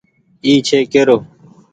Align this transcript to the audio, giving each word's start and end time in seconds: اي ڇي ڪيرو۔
اي 0.45 0.53
ڇي 0.67 0.79
ڪيرو۔ 0.91 1.17